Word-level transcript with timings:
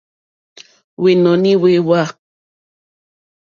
Hwènɔ̀ní 0.99 1.51
hwé 1.59 1.71
hwǎ. 1.85 2.03